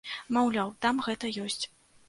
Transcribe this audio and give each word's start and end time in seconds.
Маўляў, 0.37 0.71
там 0.87 1.03
гэта 1.11 1.33
ёсць. 1.47 1.63